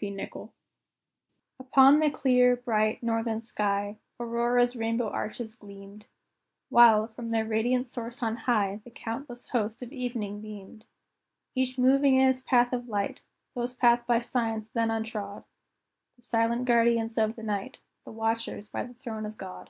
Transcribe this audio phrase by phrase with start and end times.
[0.00, 0.08] P.
[0.08, 0.50] Nichol._
[1.58, 6.06] Upon the clear, bright, northern sky, Aurora's rainbow arches gleamed,
[6.70, 10.86] While, from their radiant source on high, The countless host of evening beamed;
[11.54, 13.20] Each moving in its path of light
[13.54, 15.44] Those paths by Science then untrod
[16.16, 17.76] The silent guardians of the night,
[18.06, 19.68] The watchers by the throne of God.